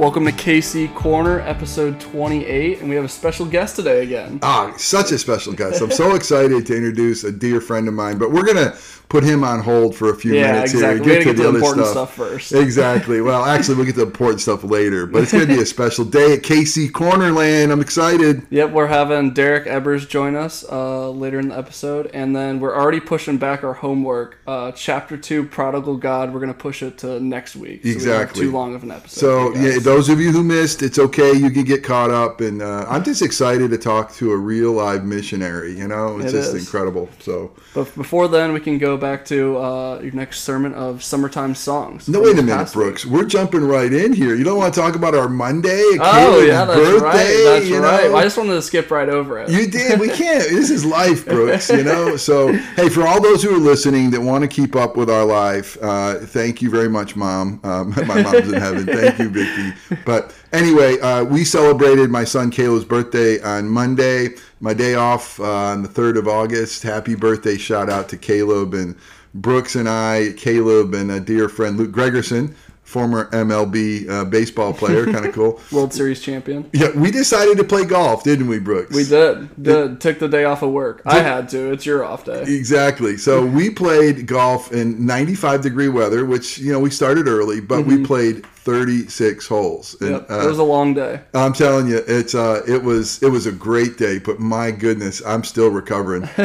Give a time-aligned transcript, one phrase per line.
[0.00, 4.38] Welcome to KC Corner, episode 28, and we have a special guest today again.
[4.42, 5.82] Ah, such a special guest.
[5.82, 8.74] I'm so excited to introduce a dear friend of mine, but we're going to
[9.10, 11.04] put him on hold for a few Yeah, minutes exactly.
[11.04, 11.18] here.
[11.18, 12.52] We gotta get to the other important stuff first.
[12.52, 13.20] Exactly.
[13.30, 15.66] Well, actually, we'll get to the important stuff later, but it's going to be a
[15.66, 17.70] special day at KC Cornerland.
[17.70, 18.42] I'm excited.
[18.50, 22.74] Yep, we're having Derek Ebers join us uh, later in the episode, and then we're
[22.74, 24.38] already pushing back our homework.
[24.46, 27.82] Uh, chapter 2, Prodigal God, we're going to push it to next week.
[27.82, 28.42] So we Exactly.
[28.46, 29.20] too long of an episode.
[29.20, 31.32] So, yeah, those of you who missed, it's okay.
[31.32, 32.40] You can get caught up.
[32.40, 35.76] And uh, I'm just excited to talk to a real live missionary.
[35.78, 36.64] You know, it's It just is.
[36.64, 37.08] incredible.
[37.20, 41.54] So, But before then, we can go back to uh, your next sermon of summertime
[41.54, 42.08] songs.
[42.08, 42.72] no, wait a minute, week.
[42.72, 43.06] Brooks.
[43.06, 44.34] We're jumping right in here.
[44.34, 45.82] You don't want to talk about our Monday?
[46.00, 47.44] Oh, yeah, that's birthday, right.
[47.44, 48.10] That's you right.
[48.10, 48.16] know?
[48.16, 49.50] I just wanted to skip right over it.
[49.50, 49.98] You did.
[49.98, 50.48] We can't.
[50.50, 51.70] This is life, Brooks.
[51.70, 52.16] You know.
[52.30, 55.24] So, hey, for all those who are listening that want to keep up with our
[55.24, 57.60] life, uh, thank you very much, Mom.
[57.64, 58.84] Um, my mom's in heaven.
[58.86, 59.96] Thank you, Vicky.
[60.04, 64.30] But anyway, uh, we celebrated my son Caleb's birthday on Monday.
[64.62, 66.82] My day off uh, on the third of August.
[66.82, 67.56] Happy birthday!
[67.56, 68.94] Shout out to Caleb and
[69.32, 72.54] Brooks and I, Caleb and a dear friend Luke Gregerson,
[72.90, 75.04] former MLB uh, baseball player.
[75.06, 75.60] kind of cool.
[75.70, 76.68] World Series champion.
[76.72, 78.94] Yeah, we decided to play golf, didn't we, Brooks?
[78.94, 79.62] We did.
[79.62, 80.00] did.
[80.00, 81.02] Took the day off of work.
[81.06, 81.72] I had to.
[81.72, 82.42] It's your off day.
[82.42, 83.16] Exactly.
[83.16, 87.86] So we played golf in 95 degree weather, which, you know, we started early, but
[87.86, 89.96] we played 36 holes.
[90.00, 90.30] And, Yep.
[90.30, 91.20] uh, it was a long day.
[91.32, 95.22] I'm telling you, it's uh, it was it was a great day, but my goodness,
[95.24, 96.28] I'm still recovering.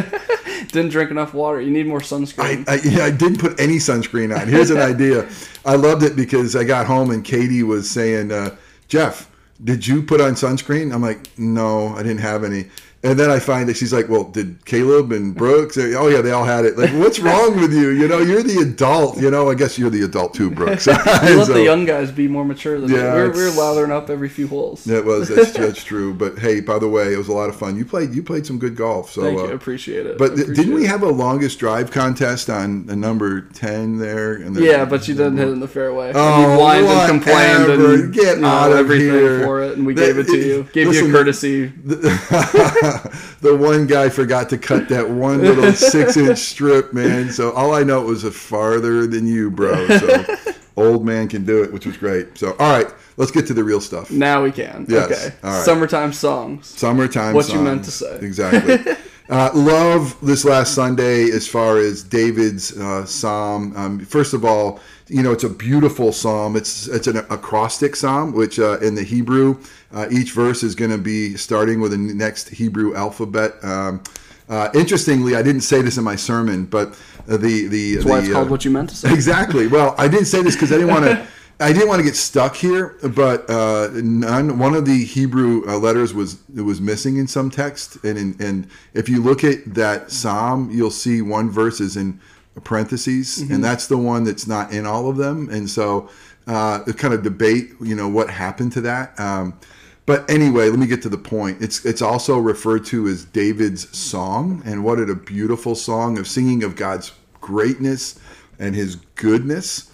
[0.72, 1.60] Didn't drink enough water.
[1.62, 2.68] You need more I, sunscreen.
[2.70, 4.48] I, yeah, I didn't put any sunscreen on.
[4.48, 5.28] Here's an idea.
[5.66, 8.56] I loved it because I got home and Katie was saying, uh,
[8.88, 9.32] Jeff,
[9.64, 10.94] did you put on sunscreen?
[10.94, 12.70] I'm like, no, I didn't have any.
[13.06, 15.78] And then I find that she's like, well, did Caleb and Brooks?
[15.78, 16.78] Oh yeah, they all had it.
[16.78, 17.90] Like, what's wrong with you?
[17.92, 19.20] You know, you're the adult.
[19.22, 20.88] You know, I guess you're the adult too, Brooks.
[20.88, 23.14] let So- the young guys be more mature than Yeah.
[23.14, 24.84] We're, we're lathering up every few holes.
[24.86, 26.14] That was that's, that's true.
[26.14, 27.78] But hey, by the way, it was a lot of fun.
[27.78, 29.12] You played you played some good golf.
[29.12, 29.54] So, Thank uh.
[29.54, 30.18] Appreciate it.
[30.18, 34.34] but Appreciate didn't we have a longest drive contest on the number ten there?
[34.34, 36.12] And Yeah, but you didn't hit it in the fairway.
[36.16, 39.44] Oh, you whined and complained and Get you know, out of everything here.
[39.44, 40.64] for it, and we That- gave it to you.
[40.74, 41.66] Gave you listen, a courtesy.
[41.68, 42.95] the
[43.42, 47.32] one guy forgot to cut that one little six inch strip, man.
[47.32, 49.88] So all I know was a farther than you, bro.
[50.00, 50.26] So
[50.78, 52.38] old man can do it, which was great.
[52.38, 54.12] So all right, let's get to the real stuff.
[54.12, 54.86] Now we can.
[54.90, 55.36] Yes, Okay.
[55.44, 55.64] all right.
[55.66, 56.68] Summertime songs.
[56.68, 57.34] Summertime.
[57.34, 58.18] What you meant to say.
[58.22, 58.96] Exactly.
[59.28, 63.76] Uh, love this last Sunday as far as David's uh, psalm.
[63.76, 66.56] Um, first of all, you know it's a beautiful psalm.
[66.56, 69.58] It's it's an acrostic psalm, which uh, in the Hebrew,
[69.92, 73.54] uh, each verse is going to be starting with the next Hebrew alphabet.
[73.64, 74.04] Um,
[74.48, 76.94] uh, interestingly, I didn't say this in my sermon, but
[77.26, 79.12] the the That's why it's the, called uh, what you meant to say.
[79.14, 79.66] Exactly.
[79.66, 81.28] Well, I didn't say this because I didn't want to.
[81.60, 84.60] I didn't want to get stuck here, but uh, nun.
[84.60, 88.36] One of the Hebrew uh, letters was it was missing in some text, and in,
[88.40, 92.20] and if you look at that psalm, you'll see one verse is in
[92.64, 95.50] parentheses, and that's the one that's not in all of them.
[95.50, 96.10] And so,
[96.46, 99.18] uh, the kind of debate, you know, what happened to that.
[99.18, 99.58] Um,
[100.06, 101.62] but anyway, let me get to the point.
[101.62, 106.64] It's it's also referred to as David's song, and what a beautiful song of singing
[106.64, 108.20] of God's greatness
[108.60, 109.90] and His goodness.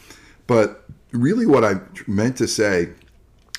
[0.47, 1.75] But really, what I
[2.07, 2.89] meant to say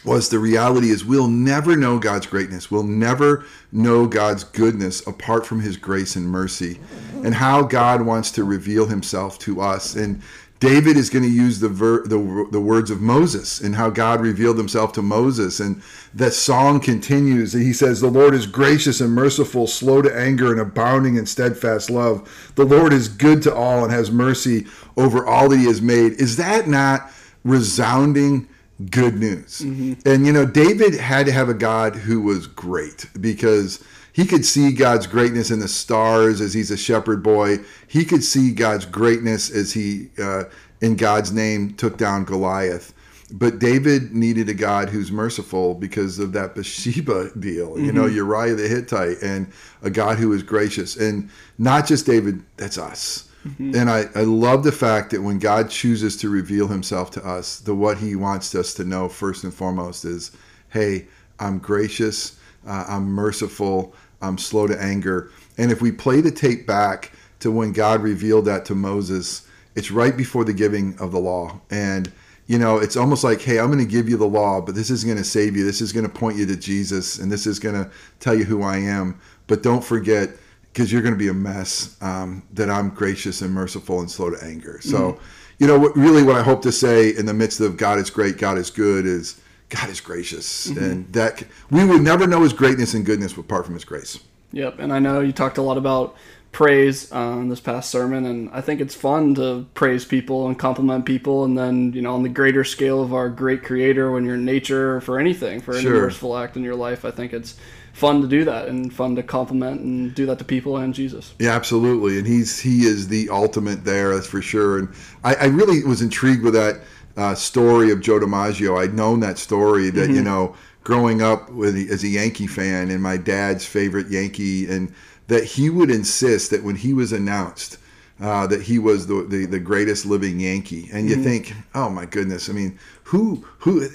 [0.04, 2.70] was the reality is we'll never know God's greatness.
[2.70, 6.80] We'll never know God's goodness apart from His grace and mercy,
[7.24, 9.94] and how God wants to reveal Himself to us.
[9.94, 10.20] And
[10.58, 14.20] David is going to use the, ver- the the words of Moses and how God
[14.20, 15.60] revealed Himself to Moses.
[15.60, 15.82] And
[16.14, 17.54] that song continues.
[17.54, 21.26] And he says, "The Lord is gracious and merciful, slow to anger, and abounding in
[21.26, 22.52] steadfast love.
[22.56, 26.12] The Lord is good to all and has mercy over all that He has made."
[26.14, 27.10] Is that not
[27.44, 28.48] resounding?
[28.90, 29.60] good news.
[30.04, 34.44] And you know, David had to have a God who was great because he could
[34.44, 37.58] see God's greatness in the stars as he's a shepherd boy.
[37.86, 40.44] He could see God's greatness as he, uh,
[40.80, 42.92] in God's name, took down Goliath.
[43.32, 48.54] But David needed a God who's merciful because of that Bathsheba deal, you know, Uriah
[48.54, 49.50] the Hittite, and
[49.80, 50.96] a God who is gracious.
[50.96, 53.30] And not just David, that's us.
[53.58, 57.58] And I, I love the fact that when God chooses to reveal himself to us,
[57.58, 60.30] the what he wants us to know first and foremost is,
[60.70, 61.06] hey,
[61.40, 65.30] I'm gracious, uh, I'm merciful, I'm slow to anger.
[65.58, 69.90] And if we play the tape back to when God revealed that to Moses, it's
[69.90, 71.60] right before the giving of the law.
[71.70, 72.12] And
[72.46, 74.90] you know, it's almost like, hey, I'm going to give you the law, but this
[74.90, 75.64] isn't going to save you.
[75.64, 77.90] This is going to point you to Jesus, and this is going to
[78.20, 79.18] tell you who I am.
[79.46, 80.30] But don't forget,
[80.72, 84.30] because you're going to be a mess, um, that I'm gracious and merciful and slow
[84.30, 84.80] to anger.
[84.80, 85.18] So,
[85.58, 88.08] you know, what, really what I hope to say in the midst of God is
[88.10, 92.52] great, God is good is God is gracious, and that we would never know His
[92.52, 94.18] greatness and goodness apart from His grace.
[94.52, 96.14] Yep, and I know you talked a lot about
[96.52, 100.58] praise uh, in this past sermon, and I think it's fun to praise people and
[100.58, 104.26] compliment people, and then you know on the greater scale of our great Creator, when
[104.26, 106.02] you're in nature for anything, for any Sure.
[106.02, 107.56] merciful act in your life, I think it's
[107.92, 111.34] fun to do that and fun to compliment and do that to people and Jesus.
[111.38, 114.78] Yeah, absolutely, and he's he is the ultimate there, that's for sure.
[114.78, 114.88] And
[115.24, 116.80] I, I really was intrigued with that
[117.16, 118.80] uh, story of Joe DiMaggio.
[118.80, 123.02] I'd known that story that you know growing up with as a Yankee fan and
[123.02, 124.92] my dad's favorite Yankee, and
[125.28, 127.78] that he would insist that when he was announced.
[128.22, 132.06] Uh, that he was the, the the greatest living Yankee, and you think, oh my
[132.06, 133.88] goodness, I mean, who who,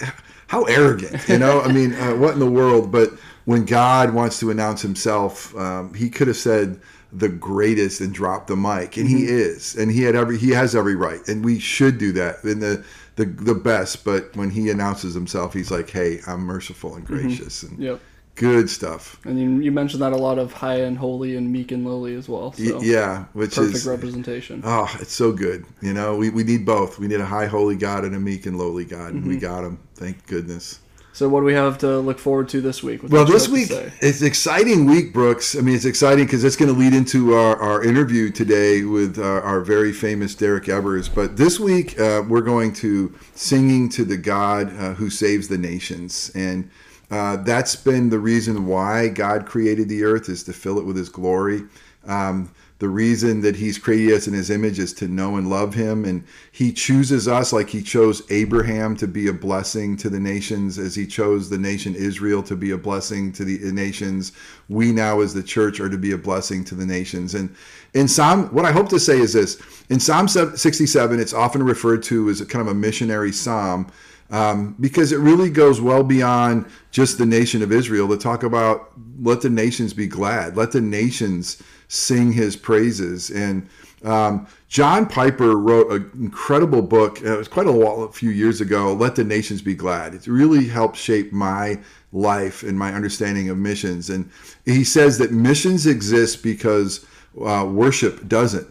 [0.48, 1.62] how arrogant, you know?
[1.62, 2.92] I mean, uh, what in the world?
[2.92, 3.12] But
[3.46, 6.82] when God wants to announce Himself, um, He could have said
[7.14, 10.76] the greatest and dropped the mic, and He is, and He had every He has
[10.76, 12.84] every right, and we should do that in the
[13.16, 14.04] the the best.
[14.04, 18.02] But when He announces Himself, He's like, hey, I'm merciful and gracious, and Yep.
[18.38, 19.20] Good stuff.
[19.26, 22.16] And you, you mentioned that a lot of high and holy and meek and lowly
[22.16, 22.54] as well.
[22.58, 24.62] Y- So yeah, which perfect is representation.
[24.64, 25.66] Oh, it's so good.
[25.82, 27.00] You know, we, we need both.
[27.00, 29.30] We need a high holy God and a meek and lowly God, and Mm-hmm.
[29.30, 29.80] we got them.
[29.96, 30.80] Thank goodness.
[31.14, 33.02] So what do we have to look forward to this week?
[33.02, 35.56] Well, this week it's an exciting week, Brooks.
[35.56, 39.18] I mean, it's exciting because it's going to lead into our, our interview today with
[39.18, 41.10] uh, our very famous Derek Evers.
[41.10, 45.58] But this week uh, we're going to singing to the God uh, who saves the
[45.58, 46.70] nations, and
[47.10, 50.98] uh, that's been the reason why God created the earth is to fill it with
[50.98, 51.64] His glory.
[52.06, 55.74] Um, the reason that he's created us in his image is to know and love
[55.74, 60.20] him and he chooses us like he chose abraham to be a blessing to the
[60.20, 64.32] nations as he chose the nation israel to be a blessing to the nations.
[64.70, 67.34] We now as the church are to be a blessing to the nations.
[67.34, 67.56] And
[67.96, 69.60] in psalm what i hope to say is this.
[69.90, 73.92] In psalm 67 it's often referred to as a kind of a missionary psalm
[74.30, 78.92] um, because it really goes well beyond just the nation of Israel to talk about
[79.22, 83.30] let the nations be glad, let the nations sing his praises.
[83.30, 83.68] And
[84.04, 87.24] um, John Piper wrote an incredible book.
[87.24, 88.94] uh, It was quite a, while, a few years ago.
[88.94, 90.14] Let the nations be glad.
[90.14, 91.80] It really helped shape my
[92.12, 94.10] life and my understanding of missions.
[94.10, 94.30] And
[94.66, 97.06] he says that missions exist because
[97.44, 98.68] uh, worship doesn't.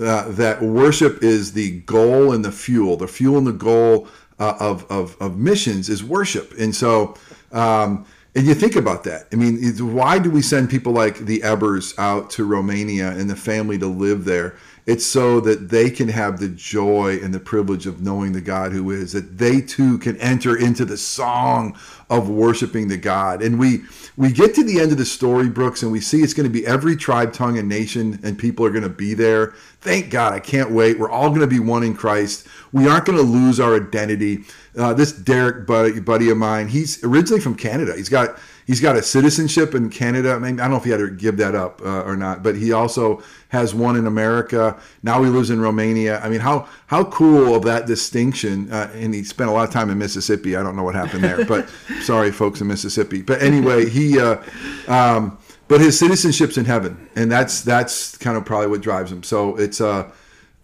[0.00, 2.96] Uh, that worship is the goal and the fuel.
[2.96, 4.06] The fuel and the goal
[4.38, 6.54] uh, of, of, of missions is worship.
[6.58, 7.14] And so,
[7.52, 9.26] um, and you think about that.
[9.32, 9.60] I mean,
[9.94, 13.86] why do we send people like the Ebers out to Romania and the family to
[13.86, 14.56] live there?
[14.86, 18.72] It's so that they can have the joy and the privilege of knowing the God
[18.72, 21.76] who is, that they too can enter into the song
[22.10, 23.42] of worshiping the God.
[23.42, 23.82] And we
[24.16, 26.52] we get to the end of the story, Brooks, and we see it's going to
[26.52, 29.54] be every tribe, tongue, and nation, and people are going to be there.
[29.80, 30.98] Thank God, I can't wait.
[30.98, 32.46] We're all going to be one in Christ.
[32.72, 34.44] We aren't going to lose our identity.
[34.76, 37.94] Uh, this Derek buddy, buddy of mine, he's originally from Canada.
[37.96, 38.38] He's got
[38.68, 40.32] he's got a citizenship in Canada.
[40.32, 42.44] I, mean, I don't know if he had to give that up uh, or not,
[42.44, 44.78] but he also has one in America.
[45.02, 46.20] Now he lives in Romania.
[46.20, 48.70] I mean, how how cool of that distinction?
[48.70, 50.54] Uh, and he spent a lot of time in Mississippi.
[50.54, 51.68] I don't know what happened there, but
[52.02, 53.22] sorry, folks in Mississippi.
[53.22, 54.18] But anyway, he.
[54.18, 54.42] Uh,
[54.86, 59.22] um, but his citizenship's in heaven, and that's that's kind of probably what drives him.
[59.22, 60.10] So it's uh,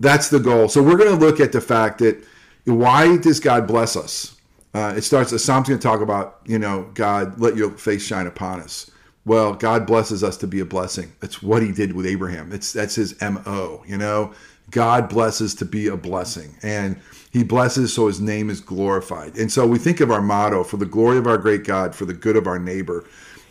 [0.01, 0.69] that's the goal.
[0.69, 2.25] So we're going to look at the fact that
[2.65, 4.37] why does God bless us?
[4.73, 5.31] Uh, it starts.
[5.31, 8.91] The Psalm's going to talk about you know God let your face shine upon us.
[9.27, 11.13] Well, God blesses us to be a blessing.
[11.23, 12.51] It's what He did with Abraham.
[12.51, 13.85] It's that's His mo.
[13.87, 14.33] You know,
[14.71, 16.97] God blesses to be a blessing, and
[17.35, 19.37] He blesses so His name is glorified.
[19.37, 22.05] And so we think of our motto for the glory of our great God, for
[22.05, 23.05] the good of our neighbor,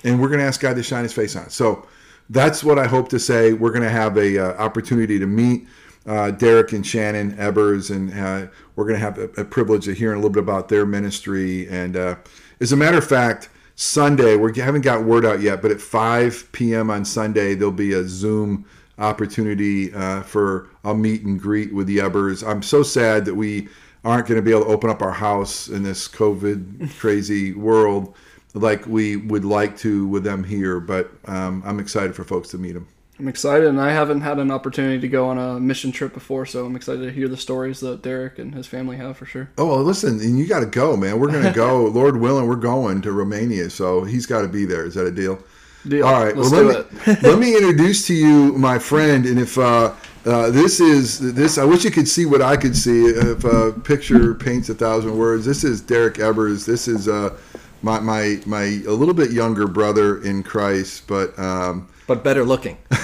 [0.05, 1.45] and we're going to ask God to shine His face on.
[1.45, 1.53] us.
[1.53, 1.85] So
[2.29, 3.51] that's what I hope to say.
[3.51, 5.67] We're going to have a uh, opportunity to meet
[6.05, 8.47] uh, Derek and Shannon Ebers, and uh,
[8.77, 11.67] we're going to have a, a privilege of hearing a little bit about their ministry.
[11.67, 12.15] And uh,
[12.61, 16.53] as a matter of fact, Sunday we haven't got word out yet, but at 5
[16.53, 16.89] p.m.
[16.89, 18.65] on Sunday there'll be a Zoom
[18.97, 22.43] opportunity uh, for a meet and greet with the Ebers.
[22.43, 23.69] I'm so sad that we
[24.03, 28.13] aren't going to be able to open up our house in this COVID crazy world
[28.53, 32.57] like we would like to with them here, but um, I'm excited for folks to
[32.57, 32.87] meet them.
[33.19, 36.45] I'm excited, and I haven't had an opportunity to go on a mission trip before,
[36.47, 39.49] so I'm excited to hear the stories that Derek and his family have for sure.
[39.57, 41.19] Oh, well, listen, and you got to go, man.
[41.19, 44.65] We're going to go, Lord willing, we're going to Romania, so he's got to be
[44.65, 44.85] there.
[44.85, 45.39] Is that a deal?
[45.87, 46.05] Deal.
[46.07, 46.35] All right.
[46.35, 49.93] let's well, let me, let me introduce to you my friend, and if uh,
[50.25, 53.05] uh, this is this, I wish you could see what I could see.
[53.05, 56.65] If a picture paints a thousand words, this is Derek Evers.
[56.65, 57.37] This is uh,
[57.81, 61.37] my my my a little bit younger brother in Christ, but.
[61.37, 62.77] Um, but better looking.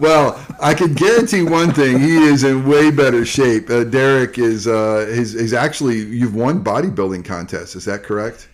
[0.00, 3.68] well, I can guarantee one thing: he is in way better shape.
[3.68, 7.76] Uh, Derek is uh, is, is actually you've won bodybuilding contests.
[7.76, 8.48] Is that correct?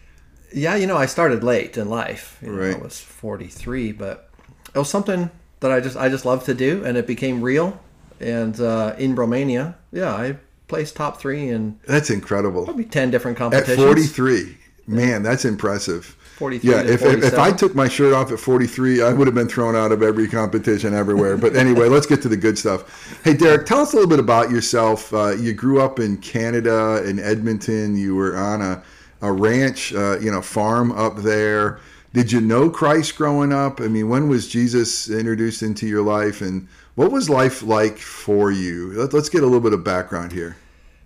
[0.53, 2.39] Yeah, you know, I started late in life.
[2.43, 2.75] You know, Right.
[2.75, 4.31] I was 43, but
[4.75, 7.81] it was something that I just I just love to do, and it became real.
[8.21, 10.37] And uh, in Romania, yeah, I
[10.69, 12.65] placed top three in That's incredible.
[12.65, 13.79] probably 10 different At competitions.
[14.13, 16.17] 43, man, that's impressive.
[16.37, 19.35] 43 Yeah, if, if, if I took my shirt off at 43, I would have
[19.35, 21.37] been thrown out of every competition everywhere.
[21.37, 23.21] But anyway, let's get to the good stuff.
[23.25, 25.13] Hey, Derek, tell us a little bit about yourself.
[25.13, 27.97] Uh, you grew up in Canada, in Edmonton.
[27.97, 28.83] You were on a,
[29.23, 31.81] a ranch, uh, you know, farm up there.
[32.13, 33.81] Did you know Christ growing up?
[33.81, 38.51] I mean, when was Jesus introduced into your life, and what was life like for
[38.51, 38.93] you?
[38.95, 40.57] Let, let's get a little bit of background here.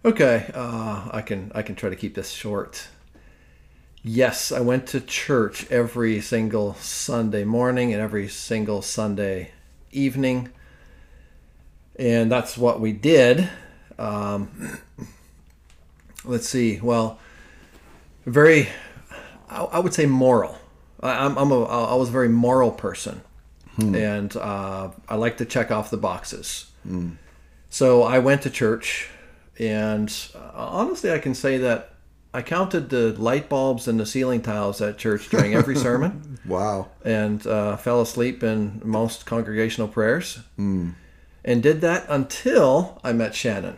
[0.02, 2.88] Okay, uh, I can I can try to keep this short.
[4.02, 9.50] Yes, I went to church every single Sunday morning and every single Sunday
[9.92, 10.50] evening,
[11.96, 13.48] and that's what we did.
[13.98, 14.78] Um,
[16.24, 16.80] let's see.
[16.80, 17.18] Well,
[18.24, 18.68] very,
[19.50, 20.58] I, I would say moral.
[21.04, 23.20] I, I'm, I'm a I was a very moral person,
[23.78, 26.70] and uh, I like to check off the boxes.
[27.70, 29.08] So I went to church,
[29.58, 31.90] and uh, honestly, I can say that
[32.32, 36.88] I counted the light bulbs and the ceiling tiles at church during every sermon, Wow.
[37.04, 43.76] and uh, fell asleep in most congregational prayers, and did that until I met Shannon,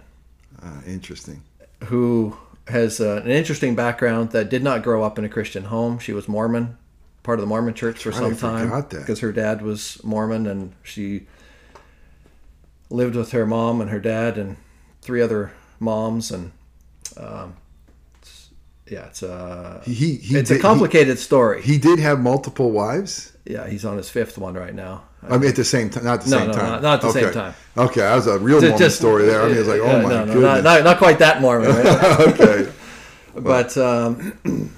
[0.62, 1.42] Uh, interesting.
[1.84, 2.36] who
[2.68, 5.98] has uh, an interesting background that did not grow up in a Christian home.
[5.98, 6.76] She was Mormon,
[7.26, 11.26] part of the Mormon church for some time because her dad was Mormon, and she
[12.88, 14.56] lived with her mom and her dad and
[15.02, 16.52] three other moms, and
[17.16, 17.56] um,
[18.22, 18.50] it's-
[18.86, 21.62] yeah, it's a He, he it's did- a complicated story.
[21.62, 23.32] He, he did have multiple wives.
[23.44, 25.02] yeah, he's on his fifth one right now.
[25.28, 26.62] I mean, at the same time, not the No, same no, time.
[26.70, 27.34] not- not at the same okay.
[27.34, 27.54] time.
[27.76, 29.42] Okay, that was a real Mormon story there.
[29.42, 30.42] I mean, it's like, oh my no, no, goodness.
[30.42, 31.70] not, not, not quite that Mormon.
[31.70, 32.20] Right?
[32.28, 32.72] okay.
[33.34, 34.70] but um,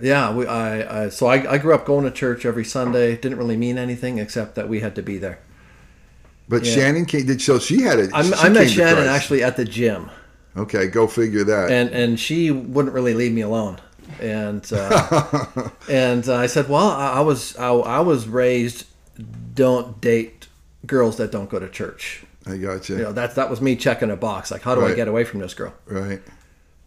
[0.00, 3.16] yeah, we, I, I so I, I grew up going to church every Sunday.
[3.16, 5.38] Didn't really mean anything except that we had to be there.
[6.48, 6.74] But Yeah.
[6.74, 7.26] Shannon came.
[7.26, 8.10] Did so she had it.
[8.12, 10.10] I, I met Shannon actually at the gym,
[10.56, 11.70] Okay, go figure that.
[11.70, 13.78] and and she wouldn't really leave me alone.
[14.20, 18.84] And uh, and uh, I said, well, I, I was I, I was raised,
[19.54, 20.48] don't date
[20.86, 22.24] girls that don't go to church.
[22.46, 22.96] I got you.
[22.98, 24.50] You know, that that was me checking a box.
[24.50, 25.72] Like, how do I get away from this girl?
[25.86, 26.20] Right.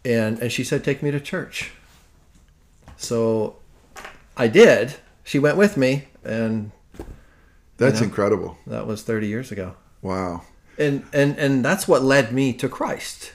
[0.04, 1.72] and and she said take me to church
[2.98, 3.56] so
[4.36, 6.70] i did she went with me and
[7.78, 8.06] That's know?
[8.06, 8.58] incredible.
[8.66, 10.42] that was 30 years ago Wow.
[10.78, 13.32] and and and that's what led me to christ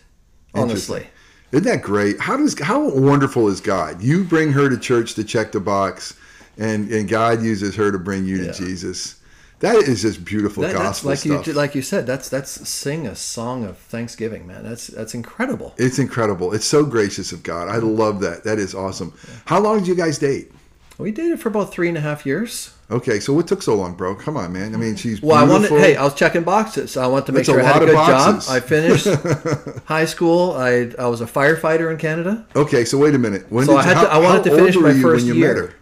[0.54, 1.08] honestly
[1.52, 2.20] Isn't that great?
[2.20, 4.02] How does how wonderful is God?
[4.02, 6.16] You bring her to church to check the box,
[6.58, 9.18] and and God uses her to bring you to Jesus.
[9.64, 11.48] That is just beautiful That- that's gospel like stuff.
[11.48, 15.74] you like you said that's that's sing a song of thanksgiving man that's that's incredible
[15.78, 16.52] It's incredible.
[16.54, 17.70] It's so gracious of God.
[17.70, 18.44] I love that.
[18.44, 19.14] That is awesome.
[19.46, 20.52] How long did you guys date?
[21.00, 23.96] we dated for about three and a half years Okay, so what took so long,
[23.96, 24.14] bro?
[24.14, 24.76] Come on, man.
[24.76, 27.46] I mean, she's well i wanted hey i was checking boxes i wanted to make
[27.46, 29.08] That's sure i had a good job i finished
[29.86, 33.46] high school i i was a firefighter in canada Okay, so wait a minute.
[33.50, 35.74] When So did I had to- I wanted to finish my first you year.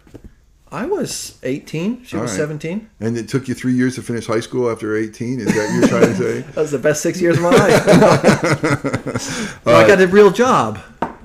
[0.72, 2.04] I was 18.
[2.04, 2.38] She All was right.
[2.38, 2.88] 17.
[3.00, 5.40] And it took you three years to finish high school after 18?
[5.40, 6.40] Is that what you're trying to say?
[6.54, 7.86] That was the best six years of my life.
[9.66, 10.78] I got a real job.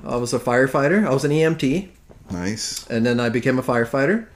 [0.04, 1.08] I was a firefighter.
[1.08, 1.90] I was an EMT,
[2.32, 2.86] Nice.
[2.88, 4.28] and then I became a firefighter.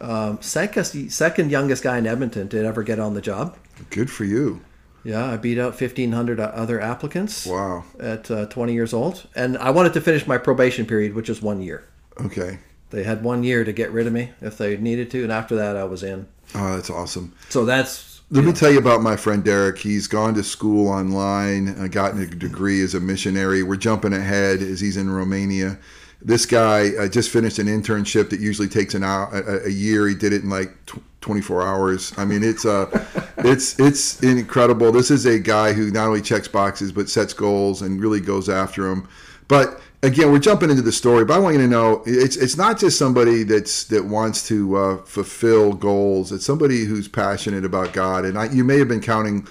[0.00, 3.56] Um, second, second youngest guy in Edmonton to ever get on the job.
[3.90, 4.62] Good for you.
[5.04, 7.84] Yeah, I beat out 1,500 other applicants Wow.
[7.98, 9.26] at uh, 20 years old.
[9.34, 11.84] And I wanted to finish my probation period, which is one year.
[12.20, 12.58] Okay.
[12.92, 15.56] They had one year to get rid of me if they needed to, and after
[15.56, 16.28] that, I was in.
[16.54, 17.34] Oh, that's awesome.
[17.48, 19.78] So that's Let me tell you about my friend Derek.
[19.78, 23.62] He's gone to school online, uh, gotten a degree as a missionary.
[23.62, 25.78] We're jumping ahead as he's in Romania.
[26.20, 30.06] This guy uh, just finished an internship that usually takes an hour, a, a year.
[30.06, 32.12] He did it in like tw- 24 hours.
[32.18, 32.86] I mean, it's uh,
[33.38, 34.92] it's it's incredible.
[34.92, 38.50] This is a guy who not only checks boxes but sets goals and really goes
[38.50, 39.08] after them.
[39.48, 41.24] But again, we're jumping into the story.
[41.24, 44.76] But I want you to know it's it's not just somebody that's that wants to
[44.76, 46.32] uh, fulfill goals.
[46.32, 48.24] It's somebody who's passionate about God.
[48.24, 49.46] And I, you may have been counting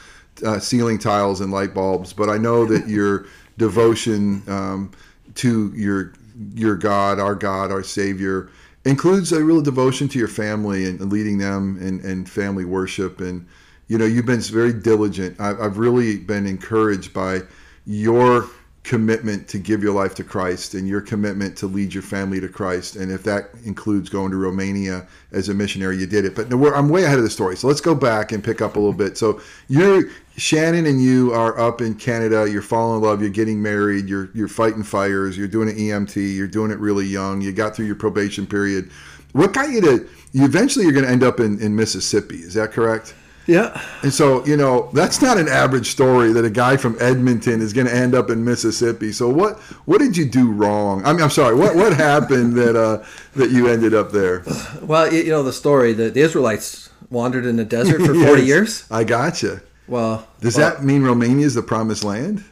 [0.46, 3.26] uh, ceiling tiles and light bulbs, but I know that your
[3.58, 4.92] devotion um,
[5.36, 6.14] to your
[6.54, 8.50] your God, our God, our Savior,
[8.86, 13.20] includes a real devotion to your family and, and leading them in, in family worship.
[13.20, 13.48] And
[13.88, 15.40] you know, you've been very diligent.
[15.40, 17.42] I've, I've really been encouraged by
[17.86, 18.48] your
[18.84, 22.48] commitment to give your life to Christ and your commitment to lead your family to
[22.48, 22.96] Christ.
[22.96, 26.36] And if that includes going to Romania as a missionary, you did it.
[26.36, 27.56] But I'm way ahead of the story.
[27.56, 29.18] So let's go back and pick up a little bit.
[29.18, 32.50] So you're Shannon and you are up in Canada.
[32.50, 33.22] You're falling in love.
[33.22, 34.10] You're getting married.
[34.10, 35.38] You're you're fighting fires.
[35.38, 36.36] You're doing an EMT.
[36.36, 37.40] You're doing it really young.
[37.40, 38.90] You got through your probation period.
[39.34, 40.10] What got you to?
[40.32, 42.38] You eventually you're going to end up in, in Mississippi.
[42.38, 43.14] Is that correct?
[43.48, 43.82] Yeah.
[44.04, 47.74] And so, you know, that's not an average story that a guy from Edmonton is
[47.74, 49.12] going to end up in Mississippi.
[49.12, 51.04] So what what did you do wrong?
[51.06, 51.56] I mean, I'm sorry.
[51.56, 53.04] What what happened that uh,
[53.36, 54.44] that you ended up there?
[54.82, 55.94] Well, you you know the story.
[55.94, 58.86] The, the Israelites wandered in the desert for 40 Yes, years.
[58.92, 59.62] I gotcha.
[59.88, 62.44] Well, Does well, that mean Romania is the promised land?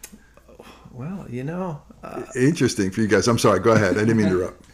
[0.91, 3.27] Well, you know, uh, Interesting for you guys.
[3.27, 3.59] I'm sorry.
[3.59, 3.95] Go ahead.
[3.95, 4.65] I didn't mean to interrupt.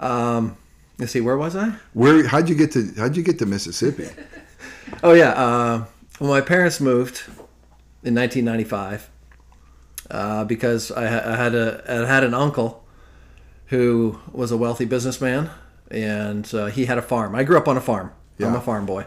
[0.98, 1.72] let's see, where was I?
[1.92, 4.08] Where how'd you get to how'd you get to Mississippi?
[5.02, 5.30] Oh yeah.
[5.30, 5.84] Uh,
[6.20, 7.22] well, my parents moved
[8.02, 9.10] in 1995
[10.10, 12.84] uh, because I, I had a I had an uncle
[13.66, 15.50] who was a wealthy businessman,
[15.90, 17.34] and uh, he had a farm.
[17.34, 18.12] I grew up on a farm.
[18.40, 19.06] I'm a farm boy,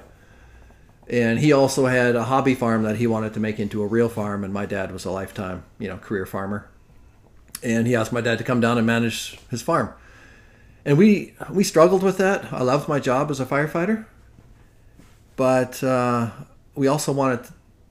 [1.09, 4.07] and he also had a hobby farm that he wanted to make into a real
[4.07, 4.45] farm.
[4.45, 6.69] And my dad was a lifetime, you know, career farmer,
[7.61, 9.93] and he asked my dad to come down and manage his farm.
[10.85, 12.51] And we we struggled with that.
[12.53, 14.05] I loved my job as a firefighter,
[15.35, 16.31] but uh,
[16.75, 17.47] we also wanted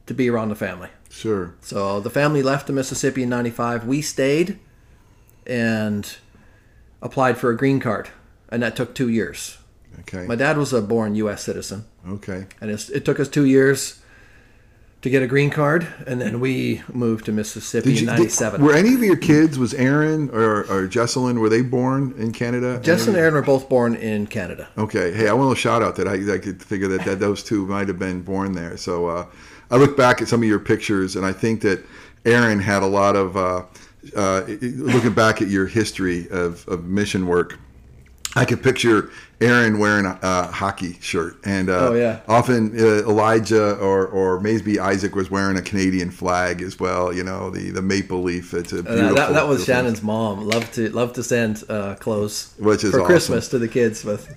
[0.06, 0.88] to be around the family.
[1.10, 1.54] Sure.
[1.60, 3.86] So the family left the Mississippi in '95.
[3.86, 4.58] We stayed
[5.46, 6.16] and
[7.02, 8.08] applied for a green card,
[8.48, 9.58] and that took two years.
[10.00, 10.26] Okay.
[10.26, 11.42] My dad was a born U.S.
[11.44, 12.46] citizen, Okay.
[12.60, 14.00] and it's, it took us two years
[15.04, 18.62] to get a green card, and then we moved to Mississippi Did in '97.
[18.62, 22.80] were any of your kids, was Aaron or, or Jesselyn, were they born in Canada?
[22.82, 24.66] Jess and Aaron were both born in Canada.
[24.78, 25.12] Okay.
[25.12, 27.66] Hey, I want to shout out that I, I could figure that, that those two
[27.66, 28.78] might have been born there.
[28.78, 29.26] So uh,
[29.70, 31.84] I look back at some of your pictures, and I think that
[32.24, 33.64] Aaron had a lot of uh,
[34.16, 37.58] uh, looking back at your history of, of mission work.
[38.36, 39.10] I could picture
[39.40, 42.20] Aaron wearing a, a hockey shirt, and uh, Oh, yeah.
[42.26, 47.12] often uh, Elijah or or Maysby Isaac was wearing a Canadian flag as well.
[47.12, 48.52] You know, the the maple leaf.
[48.54, 49.14] It's a Uh, beautiful.
[49.16, 50.46] that, that was Shannon's mom.
[50.48, 53.06] Loved to love to send uh, clothes Which is for awesome.
[53.06, 54.34] Christmas to the kids with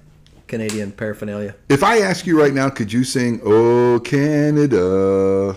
[0.48, 1.56] Canadian paraphernalia.
[1.70, 5.56] If I ask you right now, could you sing "Oh Canada"?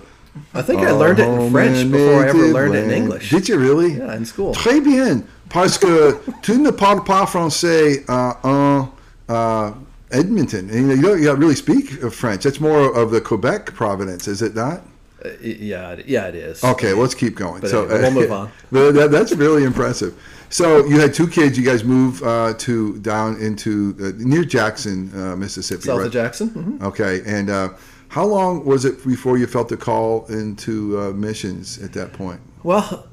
[0.55, 3.31] I think I learned it in French before I ever learned it in English.
[3.31, 3.95] Did you really?
[3.95, 4.55] Yeah, in school.
[4.55, 8.89] Très bien, parce que tu ne parles pas français uh, en
[9.29, 9.73] uh,
[10.11, 10.71] Edmonton.
[10.71, 12.45] And, you, don't you don't really speak French.
[12.45, 14.83] That's more of the Quebec province, is it not?
[15.25, 16.65] Uh, yeah, yeah, it is.
[16.65, 17.67] Okay, let's keep going.
[17.67, 18.51] So anyway, we'll move on.
[18.71, 20.15] that, that's really impressive.
[20.49, 21.59] So you had two kids.
[21.59, 26.07] You guys moved uh, to down into uh, near Jackson, uh, Mississippi, South right?
[26.07, 26.49] of Jackson.
[26.49, 27.69] hmm Okay, and uh,
[28.11, 32.41] how long was it before you felt the call into uh, missions at that point?
[32.63, 33.07] Well,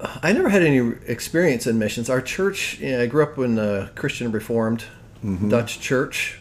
[0.00, 2.08] I never had any experience in missions.
[2.10, 4.84] Our church, you know, I grew up in a Christian Reformed
[5.24, 5.48] Mm-hmm.
[5.48, 6.40] Dutch church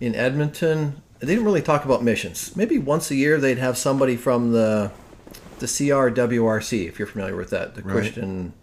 [0.00, 1.02] in Edmonton.
[1.18, 2.56] They didn't really talk about missions.
[2.56, 4.90] Maybe once a year they'd have somebody from the
[5.58, 7.92] the CRWRC, if you're familiar with that, the Right.
[7.92, 8.54] Christian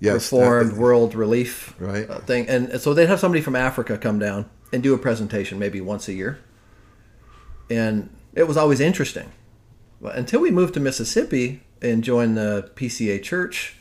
[0.00, 2.08] Yes, Reformed that- World Relief Right.
[2.10, 2.46] uh, thing.
[2.48, 6.08] And so they'd have somebody from Africa come down and do a presentation maybe once
[6.08, 6.38] a year.
[7.72, 9.30] And it was always interesting.
[10.00, 13.76] But until we moved to Mississippi and joined the PCA church,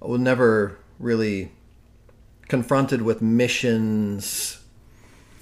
[0.00, 1.50] I was never really
[2.48, 4.58] confronted with missions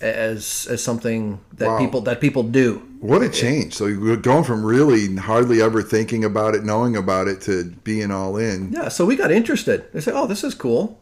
[0.01, 1.79] as as something that Wow.
[1.79, 2.83] people that people do.
[3.01, 3.75] What a change!
[3.75, 7.65] So you were going from really hardly ever thinking about it, knowing about it, to
[7.85, 8.73] being all in.
[8.73, 9.85] Yeah, so we got interested.
[9.93, 11.01] They said, "Oh, this is cool."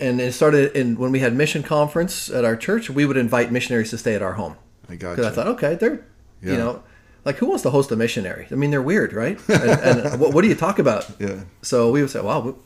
[0.00, 2.88] And it started in when we had mission conference at our church.
[2.90, 4.56] We would invite missionaries to stay at our home
[4.88, 6.04] I got because I thought, okay, they're,
[6.42, 6.52] Yeah.
[6.52, 6.82] you know,
[7.24, 8.46] like who wants to host a missionary?
[8.50, 9.38] I mean, they're weird, right?
[9.48, 11.06] And, and what, what do you talk about?
[11.18, 11.42] Yeah.
[11.62, 12.56] So we would say, "Wow,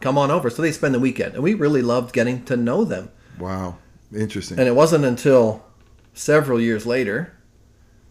[0.00, 2.84] come on over." So they spend the weekend, and we really loved getting to know
[2.84, 3.10] them.
[3.38, 3.78] Wow,
[4.12, 4.58] interesting.
[4.58, 5.64] And it wasn't until
[6.12, 7.32] several years later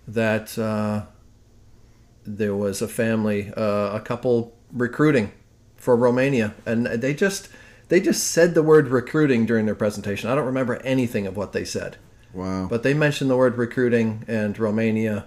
[0.07, 1.03] that uh,
[2.25, 5.31] there was a family, uh, a couple recruiting
[5.75, 7.49] for Romania, and they just
[7.89, 10.29] they just said the word recruiting during their presentation.
[10.29, 11.97] I don't remember anything of what they said,
[12.33, 12.67] wow.
[12.69, 15.25] but they mentioned the word recruiting and Romania,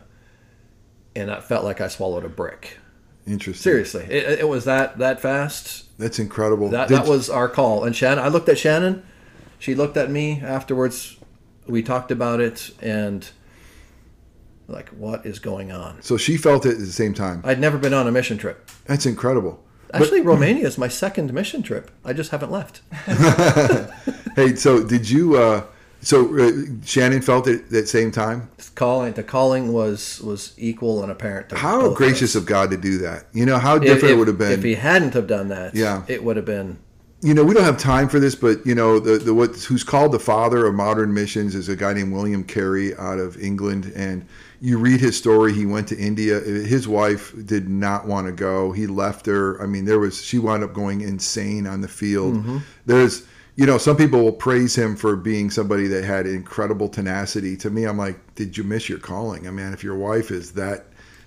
[1.16, 2.78] and I felt like I swallowed a brick.
[3.26, 3.62] interesting.
[3.62, 5.96] Seriously, it, it was that that fast.
[5.98, 6.68] That's incredible.
[6.68, 7.84] That Did- that was our call.
[7.84, 9.02] And Shannon, I looked at Shannon.
[9.58, 11.16] She looked at me afterwards.
[11.66, 13.28] We talked about it, and
[14.66, 16.00] like, what is going on?
[16.02, 17.42] so she felt it at the same time.
[17.44, 18.70] I'd never been on a mission trip.
[18.86, 19.62] That's incredible.
[19.92, 21.90] Actually, Romania is my second mission trip.
[22.04, 22.80] I just haven't left.
[24.36, 25.36] Hey, so did you?
[25.36, 25.64] Uh,
[26.02, 28.48] So uh, Shannon felt it at that same time.
[28.74, 31.50] calling the calling was was equal and apparent.
[31.50, 33.26] To How of gracious of God to do that.
[33.34, 34.52] You know how If- different if, it would have been.
[34.52, 35.74] if he hadn't have done that.
[35.74, 36.04] Yeah.
[36.08, 36.78] it would have been.
[37.22, 39.84] you know, we don't have time for this, but you know, the, the what who's
[39.84, 43.92] called the father of modern missions is a guy named William Carey out of England,
[43.94, 44.24] and
[44.60, 45.52] you read his story.
[45.52, 46.38] He went to India.
[46.40, 48.72] His wife did not want to go.
[48.72, 49.60] He left her.
[49.62, 52.36] I mean, there was she wound up going insane on the field.
[52.86, 57.56] There's you know, some people will praise him for being somebody that had incredible tenacity.
[57.58, 59.46] To me, I'm like, did you miss your calling?
[59.46, 60.86] I mean, if your wife is that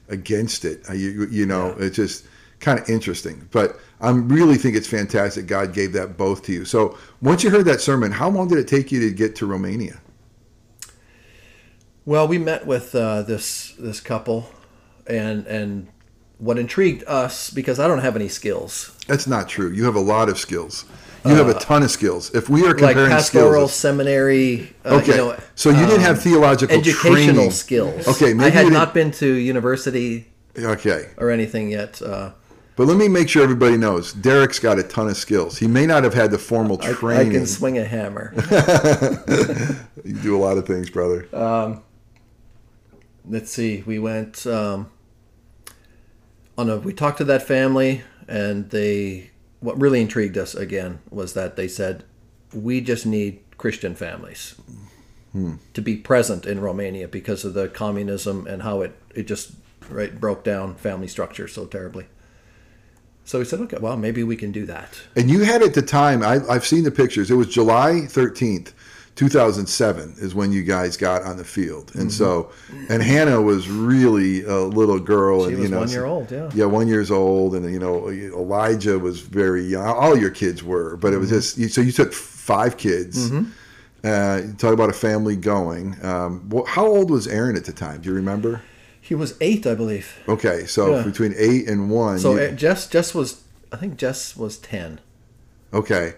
[0.10, 2.26] against it, uh, you you know, it's just
[2.60, 3.48] kind of interesting.
[3.52, 6.66] But I really think it's fantastic God gave that both to you.
[6.66, 9.46] So once you heard that sermon, how long did it take you to get to
[9.46, 10.00] Romania?
[12.06, 14.50] Well, we met with uh, this this couple,
[15.08, 15.88] and and
[16.38, 19.72] what intrigued us because I don't have any skills That's not true.
[19.72, 20.86] You have a lot of skills.
[21.26, 22.36] You have a ton of skills.
[22.36, 24.76] If we are Uh, like comparing pastoral skills, seminary.
[24.84, 25.12] Uh, okay.
[25.12, 27.52] you know, so you didn't have um, theological educational training.
[27.52, 28.08] skills.
[28.10, 28.48] Okay, maybe.
[28.48, 32.02] I had not been to university Okay, or anything yet.
[32.02, 32.32] Uh,
[32.76, 34.12] but let me make sure everybody knows.
[34.12, 35.58] Derek's got a ton of skills.
[35.60, 38.34] He may not have had the formal I, I can swing a hammer.
[40.04, 41.28] you do a lot of things, brother.
[43.28, 44.90] Let's see we went um,
[46.58, 51.34] on a we talked to that family and they what really intrigued us again was
[51.34, 52.04] that they said
[52.54, 54.56] we just need christian families
[55.74, 59.54] to be present in romania because of the communism and how it it just
[59.90, 62.06] right broke down family structure so terribly.
[63.26, 65.02] So we said okay well maybe we can do that.
[65.16, 67.32] And you had at the time, I, I've seen the pictures.
[67.32, 68.74] It was July 13th,
[69.16, 71.92] 2007 is when you guys got on the field.
[71.96, 72.52] And so,
[72.90, 75.42] and Hannah was really a little girl.
[75.42, 75.50] Mm-hmm.
[75.50, 77.80] she and, was you know, one year old yeah Yeah, one years old, and you
[77.80, 79.86] know Elijah was very young.
[79.86, 81.38] All your kids were, but it was Mm-hmm.
[81.38, 83.32] just you- so you took five kids.
[83.32, 85.96] Uh, you talk about a family going.
[86.04, 88.02] Um, how old was Aaron at the time?
[88.02, 88.62] Do you remember?
[89.06, 91.04] he was eight i believe Okay, so Yeah.
[91.04, 92.20] between eight and one.
[92.20, 95.02] so you- uh, jess jess was i think jess was 10
[95.74, 96.14] okay,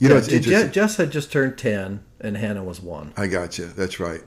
[0.00, 0.72] you know Yeah, it's Je- interesting.
[0.72, 3.12] Jess had just turned 10 and Hannah was 1.
[3.16, 3.66] I got you.
[3.66, 4.22] That's right.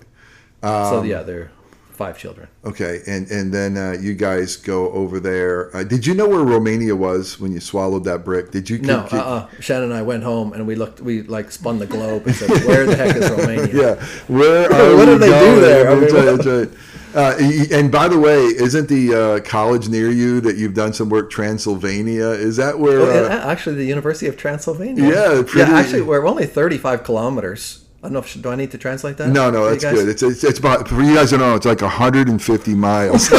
[0.64, 1.52] so Um, yeah, they're
[1.92, 2.48] five children.
[2.66, 5.76] Okay, and and then uh, you guys go over there.
[5.76, 8.50] Uh, did you know where Romania was when you swallowed that brick?
[8.52, 8.80] Did you?
[8.80, 9.48] No, could- uh-uh.
[9.60, 12.50] Shannon and I went home and we looked, we like spun the globe and said,
[12.66, 13.68] where the heck is Romania?
[13.74, 15.90] Yeah, where are What do they do there?
[15.92, 16.70] I That's mean, right, that's right.
[17.16, 17.36] Uh,
[17.72, 21.30] and by the way, isn't the uh, college near you that you've done some work,
[21.30, 22.30] Transylvania?
[22.30, 23.02] Is that where?
[23.02, 25.04] Oh, and, Uh, uh, actually, the University of Transylvania.
[25.04, 25.78] Yeah, pretty- yeah.
[25.78, 27.82] Actually, we're only 35 kilometers.
[28.02, 29.30] I don't know if, do I need to translate that?
[29.30, 30.10] no, no, that's good.
[30.10, 31.56] It's, it's it's about for you guys to know.
[31.56, 33.32] It's like 150 miles.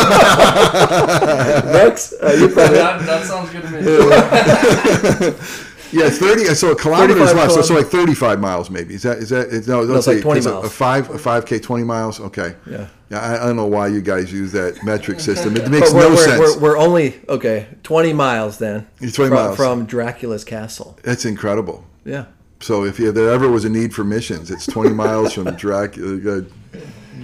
[1.75, 5.35] Rex, uh, you probably, that, that sounds good to me.
[5.95, 6.45] yeah, 30.
[6.55, 7.55] So a kilometer is 35 less.
[7.55, 8.95] So, so like 35 miles, maybe.
[8.95, 9.49] Is that is that?
[9.53, 10.65] It's, no, it's let's like 20 it's a- miles.
[10.67, 12.21] A five a 5k 20 miles.
[12.21, 12.57] Okay.
[12.67, 12.89] Yeah.
[13.11, 15.57] Yeah, I, I don't know why you guys use that metric system.
[15.57, 16.57] It makes we're, no we're, sense.
[16.57, 18.87] We're, we're only, okay, 20 miles then.
[19.01, 19.57] It's 20 from, miles.
[19.57, 20.99] From Dracula's castle.
[21.03, 21.85] That's incredible.
[22.05, 22.27] Yeah.
[22.61, 26.43] So if there ever was a need for missions, it's 20 miles from Dracula, uh,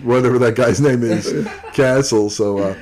[0.02, 2.28] whatever that guy's name is, Castle.
[2.28, 2.74] So, uh,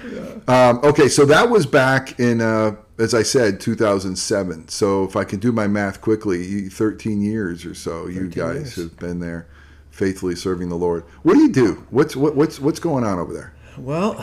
[0.49, 4.69] um, okay, so that was back in, uh, as I said, 2007.
[4.69, 8.77] So if I can do my math quickly, 13 years or so, you guys years.
[8.77, 9.47] have been there,
[9.91, 11.05] faithfully serving the Lord.
[11.23, 11.87] What do you do?
[11.91, 13.55] What's what, what's what's going on over there?
[13.77, 14.15] Well,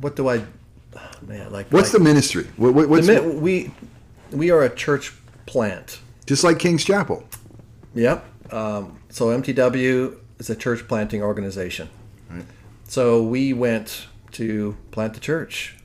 [0.00, 0.44] what do I,
[1.22, 1.68] man, like.
[1.70, 2.46] What's like, the ministry?
[2.56, 3.70] What, what, the what's mi- we,
[4.30, 5.12] we are a church
[5.46, 6.00] plant.
[6.26, 7.24] just like King's Chapel?
[7.94, 8.52] Yep.
[8.52, 11.88] Um, so MTW is a church planting organization.
[12.28, 12.44] Right.
[12.86, 15.76] So we went to plant the church,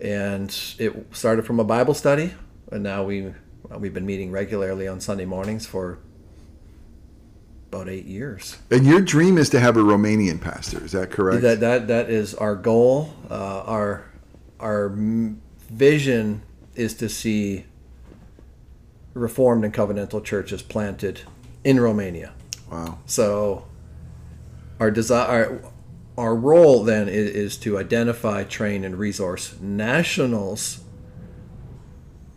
[0.00, 2.34] and it started from a Bible study,
[2.70, 3.32] and now we
[3.78, 5.98] we've been meeting regularly on Sunday mornings for
[7.70, 8.58] about eight years.
[8.70, 10.82] And your dream is to have a Romanian pastor.
[10.84, 11.42] Is that correct?
[11.42, 13.14] That that that is our goal.
[13.30, 14.04] Uh, our
[14.60, 14.92] our
[15.70, 16.42] vision
[16.74, 17.64] is to see
[19.14, 21.22] Reformed and covenantal churches planted
[21.64, 22.32] in Romania.
[22.70, 22.98] wow.
[23.06, 23.66] So
[24.78, 25.60] our desire,
[26.18, 30.80] our, role then is, is to identify, train, and resource nationals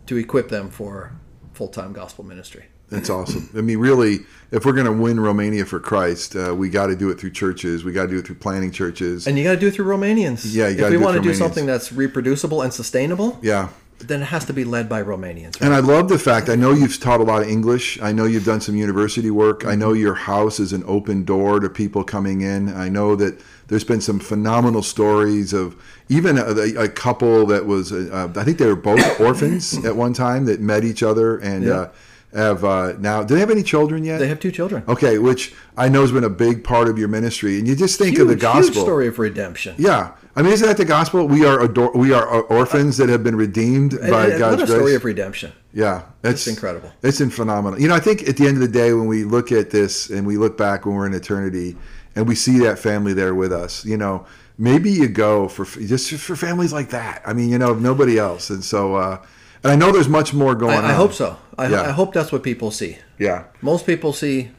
[0.06, 1.12] to equip them for
[1.52, 2.66] full-time gospel ministry.
[2.88, 3.48] That's awesome.
[3.56, 6.96] I mean, really, if we're going to win Romania for Christ, uh, we got to
[6.96, 7.84] do it through churches.
[7.84, 9.26] We got to do it through planting churches.
[9.26, 10.54] And you got to do it through Romanians.
[10.54, 13.70] Yeah, you if we do it want to do something that's reproducible and sustainable, yeah.
[13.98, 15.60] Then it has to be led by Romanians.
[15.60, 15.62] Right?
[15.62, 18.00] And I love the fact, I know you've taught a lot of English.
[18.02, 19.64] I know you've done some university work.
[19.64, 22.68] I know your house is an open door to people coming in.
[22.68, 25.76] I know that there's been some phenomenal stories of
[26.08, 30.14] even a, a couple that was, uh, I think they were both orphans at one
[30.14, 31.72] time that met each other and, Yeah.
[31.72, 31.88] uh,
[32.34, 33.22] have uh, now.
[33.22, 34.16] Do they have any children yet?
[34.18, 34.82] They have two children.
[34.88, 37.98] Okay, which I know has been a big part of your ministry, and you just
[37.98, 38.72] think of the gospel.
[38.72, 39.74] huge story of redemption.
[39.76, 41.28] Yeah, I mean, isn't that the gospel?
[41.28, 44.62] We are ador- we are orphans that have been redeemed by And- and God's what
[44.62, 44.78] a grace.
[44.78, 45.52] story of redemption.
[45.74, 46.90] yeah, it's incredible.
[47.02, 47.78] It's in phenomenal.
[47.80, 50.08] You know, I think at the end of the day, when we look at this
[50.08, 51.76] and we look back when we're in eternity,
[52.16, 54.24] and we see that family there with us, you know,
[54.58, 57.22] maybe you go for just for families like that.
[57.26, 58.94] I mean, you know, nobody else, and so.
[58.96, 59.18] uh
[59.64, 60.84] and I know there's much more going on.
[60.84, 61.36] I, I hope so.
[61.56, 61.82] I, Yeah.
[61.82, 62.98] I hope that's what people see.
[63.16, 63.44] Yeah.
[63.60, 64.50] Most people see,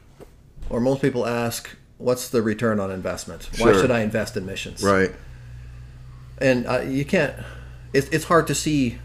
[0.70, 3.50] or most people ask, what's the return on investment?
[3.58, 3.80] Why Sure.
[3.82, 4.82] should I invest in missions?
[4.82, 5.12] Right.
[6.38, 7.34] And uh, you can't.
[7.92, 8.98] It's it's hard to see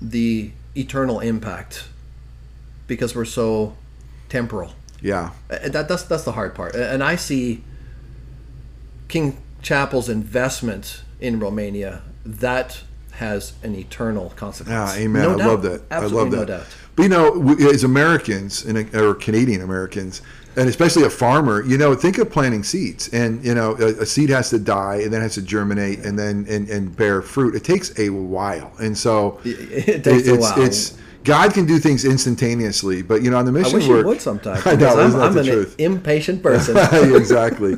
[0.00, 1.88] the eternal impact
[2.86, 3.76] because we're so
[4.28, 4.72] temporal.
[5.00, 5.30] Yeah.
[5.48, 6.74] That that's that's the hard part.
[6.74, 7.62] And I see
[9.08, 14.96] King Chapel's investment in Romania that has an eternal consequence.
[14.96, 15.22] Yeah, amen.
[15.22, 15.46] No I doubt.
[15.46, 15.82] love that.
[15.90, 16.36] Absolutely I love that.
[16.36, 16.66] no doubt.
[16.96, 20.22] But you know, as Americans and or Canadian Americans,
[20.56, 24.06] and especially a farmer, you know, think of planting seeds, and you know, a, a
[24.06, 27.54] seed has to die, and then has to germinate, and then and, and bear fruit.
[27.54, 30.62] It takes a while, and so It takes a it's, while.
[30.62, 34.06] It's God can do things instantaneously, but you know, on the I mission wish work,
[34.06, 34.66] would sometimes.
[34.66, 35.74] I know, I'm, I'm an truth?
[35.78, 36.76] impatient person.
[37.16, 37.76] exactly.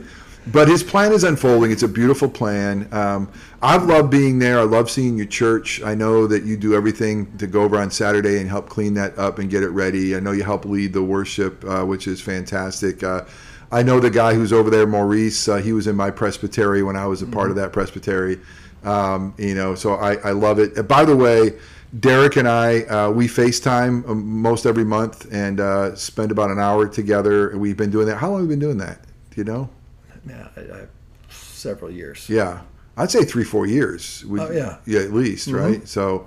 [0.53, 1.73] But his plan is unfolding.
[1.73, 2.89] It's a beautiful plan.
[2.93, 3.29] Um,
[3.63, 4.61] I've loved being there.
[4.61, 5.83] I love seeing your church.
[5.83, 9.19] I know that you do everything to go over on Saturday and help clean that
[9.19, 10.15] up and get it ready.
[10.15, 13.03] I know you help lead the worship, uh, which is fantastic.
[13.03, 13.25] Uh,
[13.73, 15.49] I know the guy who's over there, Maurice.
[15.49, 18.39] Uh, he was in my presbytery when I was a part of that presbytery.
[18.85, 20.87] Um, you know, so I, I love it.
[20.87, 21.59] By the way,
[21.99, 26.61] Derek and I, uh, we FaceTime um, most every month and uh, spend about an
[26.61, 27.57] hour together.
[27.59, 28.19] We've been doing that.
[28.19, 29.01] How long have we been doing that?
[29.31, 29.71] Do you know?
[30.31, 30.87] I,
[31.31, 32.29] several years.
[32.29, 32.61] Yeah,
[32.97, 34.25] I'd say three, four years.
[34.27, 34.79] We- Oh, yeah.
[34.87, 35.87] yeah, at least, right?
[35.87, 36.27] So,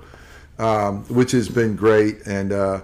[0.58, 2.82] um, which has been great, and uh,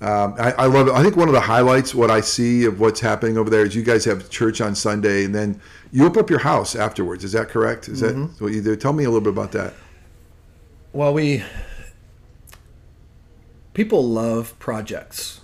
[0.00, 0.92] um, I, I love it.
[0.92, 3.74] I think one of the highlights, what I see of what's happening over there, is
[3.74, 5.60] you guys have church on Sunday, and then
[5.92, 7.24] you open up your house afterwards.
[7.24, 7.88] Is that correct?
[7.88, 8.76] Is that what you do?
[8.76, 9.74] Tell me a little bit about that.
[10.92, 11.42] Well, we
[13.72, 15.40] people love projects.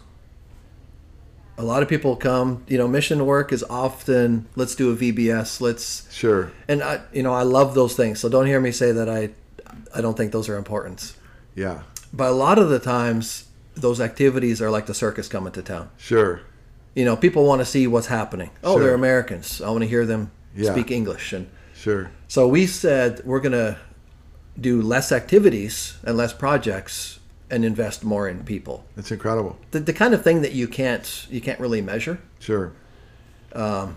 [1.60, 2.64] A lot of people come.
[2.68, 5.60] You know, mission work is often let's do a VBS.
[5.60, 6.50] Let's Sure.
[6.68, 8.18] and I, you know, I love those things.
[8.18, 9.30] So don't hear me say that I,
[9.94, 11.14] I don't think those are important.
[11.54, 11.82] Yeah.
[12.12, 13.44] But a lot of the times,
[13.74, 15.90] those activities are like the circus coming to town.
[15.98, 16.40] Sure.
[16.94, 18.50] You know, people want to see what's happening.
[18.64, 18.84] Oh, Sure.
[18.84, 19.60] they're Americans.
[19.60, 20.72] I want to hear them Yeah.
[20.72, 21.32] speak English.
[21.34, 22.10] And Sure.
[22.26, 23.76] so we said we're going to
[24.60, 27.19] do less activities and less projects
[27.50, 28.84] and invest more in people.
[28.96, 29.58] That's incredible.
[29.72, 32.20] The, the kind of thing that you can't you can't really measure.
[32.38, 32.72] Sure.
[33.52, 33.96] Um,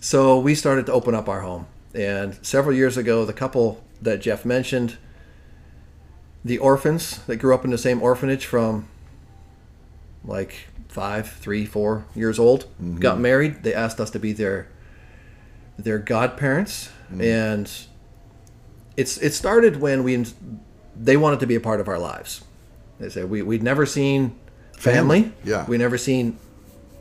[0.00, 1.66] so we started to open up our home.
[1.94, 4.96] And several years ago, the couple that Jeff mentioned,
[6.44, 8.88] the orphans that grew up in the same orphanage from
[10.24, 12.96] like five, three, four years old, mm-hmm.
[12.96, 13.62] got married.
[13.62, 14.68] They asked us to be their
[15.78, 17.20] their godparents, mm-hmm.
[17.22, 17.70] and
[18.96, 20.26] it's it started when we
[20.96, 22.44] they wanted to be a part of our lives.
[22.98, 24.38] They said we we'd never seen
[24.76, 25.22] family.
[25.22, 25.66] Family, yeah.
[25.66, 26.38] we never seen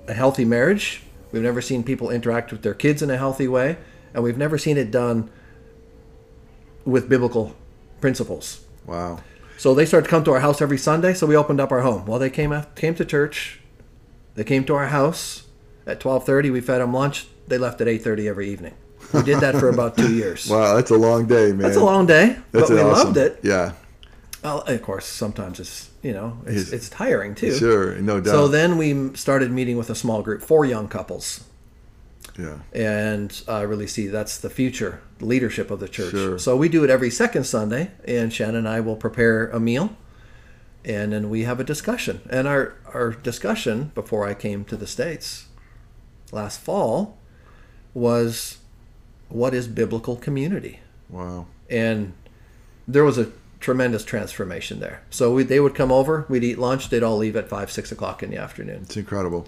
[0.07, 1.03] a healthy marriage.
[1.31, 3.77] We've never seen people interact with their kids in a healthy way,
[4.13, 5.29] and we've never seen it done
[6.85, 7.55] with biblical
[8.01, 8.65] principles.
[8.85, 9.19] Wow.
[9.57, 11.13] So they started to come to our house every Sunday.
[11.13, 12.05] So we opened up our home.
[12.05, 13.59] Well, they came af- came to church.
[14.33, 15.43] They came to our house
[15.85, 16.49] at twelve thirty.
[16.49, 17.27] We fed them lunch.
[17.47, 18.73] They left at eight thirty every evening.
[19.13, 20.49] We did that for about two years.
[20.49, 21.59] Wow, that's a long day, man.
[21.59, 23.05] That's a long day, That's but we awesome.
[23.07, 23.39] loved it.
[23.43, 23.73] Yeah.
[24.43, 27.53] Well, of course, sometimes it's you know it's, It's- it's tiring too.
[27.55, 27.95] Sure.
[27.97, 28.31] No doubt.
[28.31, 31.43] So then we started meeting with a small group, four young couples,
[32.39, 32.57] yeah.
[32.73, 36.11] and I really see that's the future leadership of the church.
[36.11, 36.39] Sure.
[36.39, 39.95] So we do it every second Sunday, and Shannon and I will prepare a meal,
[40.83, 42.21] and then we have a discussion.
[42.29, 45.45] And our our discussion before I came to the states
[46.31, 47.19] last fall
[47.93, 48.57] was
[49.31, 51.45] what is biblical community, Wow.
[51.69, 52.13] and
[52.87, 53.27] there was a
[53.59, 55.01] tremendous transformation there.
[55.09, 57.91] So we, they would come over, we'd eat lunch, they'd all leave at five six
[57.91, 58.81] o'clock in the afternoon.
[58.83, 59.47] It's incredible.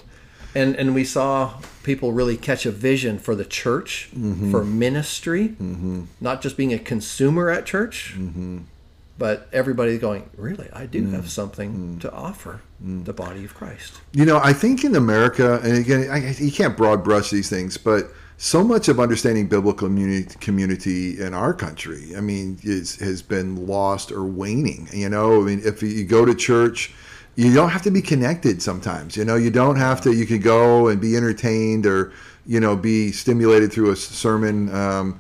[0.55, 4.51] and and we saw people really catch a vision for the church mm-hmm.
[4.51, 6.03] for ministry mm-hmm.
[6.21, 8.59] not just being a consumer at church mm-hmm.
[9.17, 10.69] but everybody going really?
[10.71, 13.93] I do have something to offer the body of christ.
[14.11, 17.77] You know, I think in America, and again, I, you can't broad brush these things,
[17.77, 23.21] but so much of understanding biblical community, community in our country, I mean, is, has
[23.21, 24.87] been lost or waning.
[24.91, 26.93] You know, I mean, if you go to church,
[27.35, 29.15] you don't have to be connected sometimes.
[29.17, 32.11] You know, you don't have to, you can go and be entertained or,
[32.45, 34.73] you know, be stimulated through a sermon.
[34.75, 35.19] Um,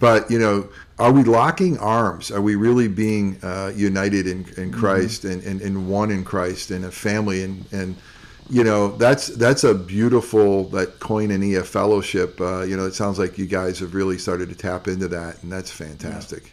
[0.00, 2.30] but, you know, are we locking arms?
[2.30, 4.80] Are we really being uh, united in, in Mm-hmm.
[4.80, 7.96] Christ and, and, and one in Christ and a family and and
[8.50, 12.40] you know that's that's a beautiful that koinonia fellowship.
[12.40, 15.42] Uh, you know, it sounds like you guys have really started to tap into that,
[15.42, 16.52] and that's fantastic.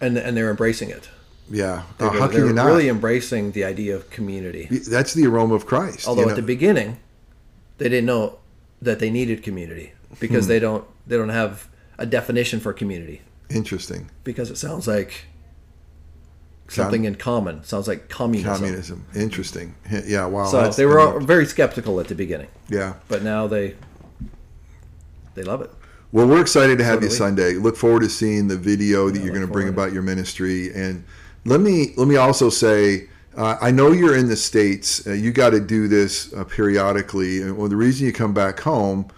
[0.00, 1.08] and and they're embracing it.
[1.50, 2.66] Yeah, They're, Uh, how can they're you not?
[2.66, 4.66] really embracing the idea of community.
[4.90, 6.04] that's the aroma of Christ.
[6.04, 6.30] you Although know?
[6.30, 6.98] at the beginning,
[7.78, 8.36] they didn't know
[8.82, 10.48] that they needed community because Hmm.
[10.50, 11.68] they don't they don't have
[11.98, 15.24] a definition for community interesting because it sounds like
[16.68, 17.64] something in common.
[17.64, 18.54] Sounds like communism.
[18.54, 19.04] communism.
[19.14, 19.74] Interesting.
[20.06, 20.26] Yeah.
[20.26, 20.44] Wow.
[20.46, 22.94] So they were all very skeptical at the beginning, Yeah.
[23.08, 23.74] but now they
[25.34, 25.70] they love it.
[26.10, 27.10] Well, we're excited to have So you.
[27.10, 27.52] Sunday.
[27.54, 30.72] Look forward to seeing the video that you're going to bring about your ministry.
[30.72, 31.04] And
[31.44, 35.06] let me let me also say, uh, I know you're in the states.
[35.06, 37.42] Uh, you got to do this uh, periodically.
[37.42, 39.08] And well, the reason you come back home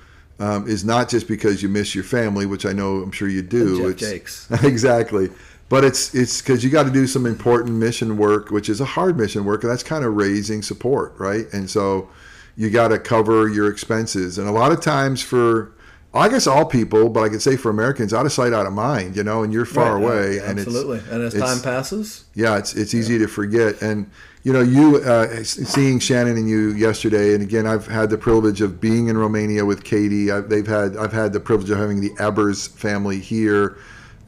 [0.40, 3.42] um, is not just because you miss your family, which I know I'm sure you
[3.42, 3.76] do.
[3.78, 4.50] Jeff It's- Jakes.
[4.64, 5.30] exactly.
[5.70, 8.84] But it's it's because you got to do some important mission work, which is a
[8.84, 11.46] hard mission work, and that's kind of raising support, right?
[11.54, 12.08] And so
[12.56, 15.72] you got to cover your expenses, and a lot of times for
[16.12, 18.72] I guess all people, but I could say for Americans, out of sight, out of
[18.72, 20.98] mind, you know, and you're far Right, away, uh, and absolutely.
[20.98, 23.80] it's and as it's- time passes, yeah, it's it's easy to forget.
[23.80, 24.10] And
[24.42, 28.60] you know, you uh, seeing Shannon and you yesterday, and again, I've had the privilege
[28.60, 30.32] of being in Romania with Katie.
[30.32, 33.76] I've, they've had I've had the privilege of having the Ebers family here.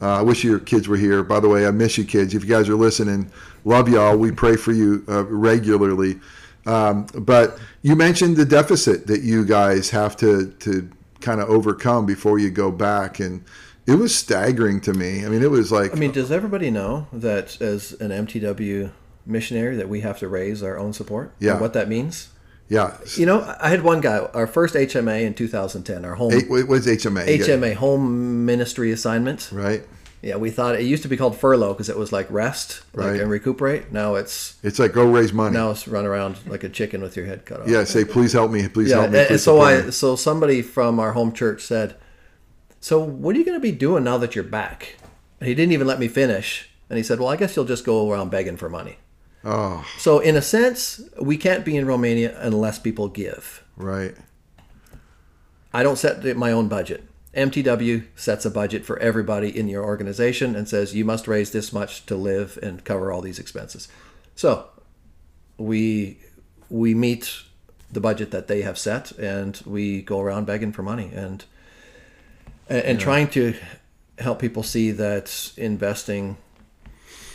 [0.03, 1.23] Uh, I wish your kids were here.
[1.23, 2.35] By the way, I miss you kids.
[2.35, 3.31] If you guys are listening,
[3.63, 4.17] love y'all.
[4.17, 6.19] We pray for you uh, regularly.
[6.65, 10.89] Um, but you mentioned the deficit that you guys have to to
[11.21, 13.45] kind of overcome before you go back, and
[13.87, 15.25] it was staggering to me.
[15.25, 18.91] I mean, it was like I mean, does everybody know that as an MTW
[19.25, 21.33] missionary that we have to raise our own support?
[21.39, 21.59] And Yeah.
[21.61, 22.27] what that means?
[22.69, 22.97] yeah.
[23.15, 26.87] You know, I had one guy, our first HMA in 2010, our home what was
[26.87, 27.25] HMA?
[27.39, 29.49] HMA home ministry assignment.
[29.51, 29.83] right?
[30.23, 33.07] Yeah, we thought it used to be called furlough because it was like rest, like
[33.11, 33.19] Right.
[33.19, 33.91] and recuperate.
[33.91, 35.53] Now it's It's like go raise money.
[35.53, 37.67] now it's run around like a chicken with your head cut off.
[37.67, 39.01] Yeah, say please help me, please yeah.
[39.01, 39.19] help me.
[39.29, 41.95] and- so I me." so somebody from our home church said,
[42.79, 44.95] "So what are you going to be doing now that you're back?"
[45.41, 46.69] And he didn't even let me finish.
[46.89, 48.99] And he said, "Well, I guess you'll just go around begging for money."
[49.43, 53.61] Oh, So in a sense, we can't be in Romania unless people give.
[53.75, 54.15] right.
[55.73, 57.03] I don't set my own budget.
[57.33, 61.73] MTW sets a budget for everybody in your organization and says you must raise this
[61.73, 63.87] much to live and cover all these expenses.
[64.35, 64.67] So
[65.57, 66.19] we
[66.69, 67.41] we meet
[67.91, 71.45] the budget that they have set and we go around begging for money and
[72.69, 73.55] and, and trying to
[74.19, 76.37] help people see that investing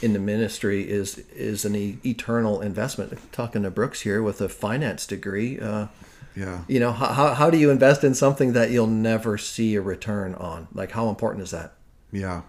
[0.01, 3.19] in the ministry is is an e- eternal investment.
[3.33, 5.89] Talking to Brooks here with a finance degree, uh,
[6.37, 6.61] Yeah.
[6.69, 10.35] you know, how, how, do you invest in something that you'll never see a return
[10.37, 10.69] on?
[10.73, 11.75] Like, how important is that?
[12.13, 12.43] Yeah.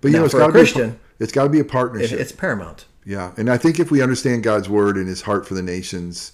[0.00, 1.64] But you Now, know, it's got to be a, Christian, it's got to be a
[1.64, 2.18] partnership.
[2.20, 2.86] it's paramount.
[3.06, 6.32] yeah, and I think if we understand God's word and His heart for the nations,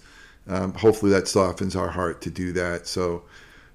[0.48, 2.87] um, hopefully that softens our heart to do that.
[2.87, 3.24] So,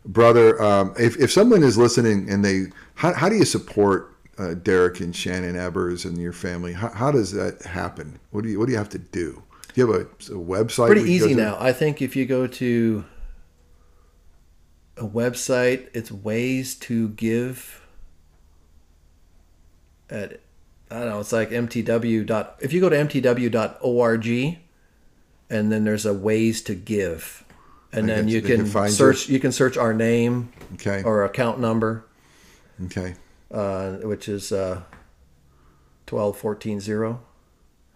[0.05, 4.55] brother, um, if if someone is listening and they, how, how do you support uh,
[4.55, 6.73] Derek and Shannon Ebers and your family?
[6.73, 8.19] How, how does that happen?
[8.31, 9.43] What do you what do you have to do?
[9.73, 10.87] Do you have a, a website?
[10.87, 11.57] Pretty we can go easy now.
[11.59, 13.05] I think if you go to
[14.97, 17.81] a website, it's ways to give
[20.09, 20.39] at
[20.91, 24.57] I don't know, it's like mtw dot if you go to mtw.org
[25.49, 27.43] and then there's a ways to give.
[27.91, 28.95] And I then you can, can find you.
[28.95, 31.01] search you can search our name Okay.
[31.03, 32.05] or account number.
[32.85, 33.15] Okay.
[33.51, 34.81] uh, which is uh,
[36.05, 37.21] twelve fourteen zero,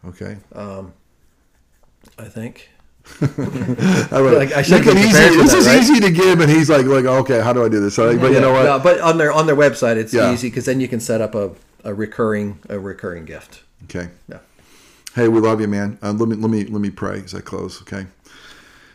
[0.05, 0.37] Okay.
[2.17, 2.69] I think.
[3.21, 4.79] I would Like, I easy.
[4.79, 5.79] This that, is right?
[5.79, 7.95] easy to give, and he's like, like, okay, how do I do this?
[7.95, 8.63] So, but you know what?
[8.65, 10.33] No, but on their on their website, it's Yeah.
[10.33, 11.51] easy because then you can set up a,
[11.83, 13.63] a recurring a recurring gift.
[13.85, 14.09] Okay.
[14.27, 14.39] Yeah.
[15.15, 15.97] Hey, we love you, man.
[16.01, 17.81] Uh, let me let me let me pray as I close.
[17.81, 18.05] Okay.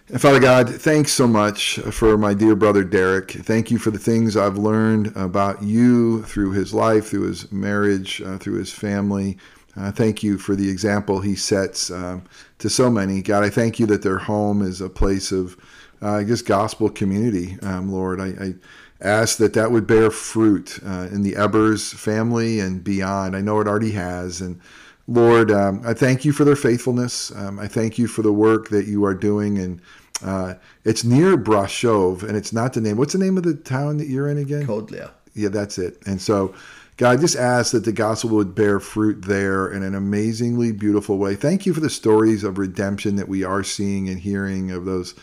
[0.08, 3.30] And Father God, thanks so much for my dear brother Derek.
[3.30, 8.20] Thank you for the things I've learned about you through his life, through his marriage,
[8.20, 9.38] uh, through his family.
[9.76, 12.22] Uh, thank you for the example he sets um,
[12.58, 13.22] to so many.
[13.22, 15.56] God, I thank you that their home is a place of,
[16.02, 17.58] uh, guess, gospel community.
[17.62, 18.54] Um, Lord, I, I
[19.00, 23.34] ask that that would bear fruit uh, in the Ebers family and beyond.
[23.34, 24.60] I know it already has, and
[25.08, 27.34] Lord, um, I thank you for their faithfulness.
[27.34, 29.80] Um, I thank you for the work that you are doing, and
[30.22, 30.54] uh,
[30.84, 32.96] it's near Brasov, and it's not the name.
[32.96, 34.66] What's the name of the town that you're in again?
[34.66, 35.10] Codlea.
[35.34, 35.98] Yeah, that's it.
[36.06, 36.54] And so,
[36.96, 41.18] God, I just ask that the gospel would bear fruit there in an amazingly beautiful
[41.18, 41.34] way.
[41.34, 45.14] Thank you for the stories of redemption that we are seeing and hearing of those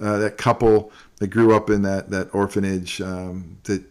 [0.00, 3.82] uh, that couple that grew up in that that orphanage um, that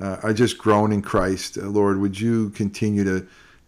[0.00, 1.56] uh, are just grown in Christ.
[1.56, 3.26] Uh, Lord, would you continue to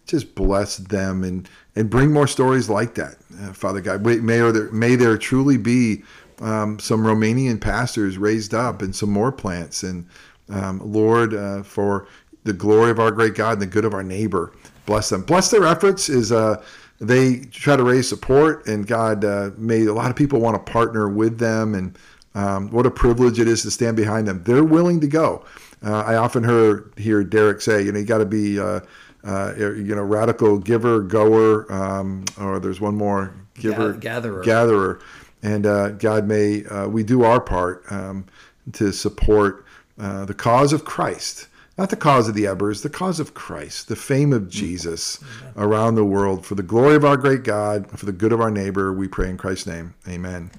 [0.09, 4.05] just bless them and and bring more stories like that, uh, Father God.
[4.05, 6.03] May there may there truly be
[6.40, 10.07] um, some Romanian pastors raised up and some more plants and
[10.51, 12.09] um, Lord uh, for
[12.44, 14.53] the glory of our great God and the good of our neighbor.
[14.86, 15.22] Bless them.
[15.22, 16.09] Bless their efforts.
[16.09, 16.62] Is uh,
[17.01, 20.72] they try to raise support and God uh, made a lot of people want to
[20.72, 21.96] partner with them and
[22.34, 24.42] um, what a privilege it is to stand behind them.
[24.44, 25.44] They're willing to go.
[25.84, 28.80] Uh, I often heard hear Derek say, you know, you got to be, uh,
[29.24, 35.01] uh, you know, radical giver, goer, um, or there's one more giver, gatherer, gatherer,
[35.42, 38.26] and uh, God may uh, we do our part um,
[38.72, 39.64] to support
[39.99, 41.49] uh, the cause of Christ.
[41.76, 45.22] Not the cause of the Ebers, the cause of Christ, the fame of Jesus
[45.57, 46.44] around the world.
[46.44, 49.30] For the glory of our great God, for the good of our neighbor, we pray
[49.30, 49.94] in Christ's name.
[50.09, 50.51] Amen.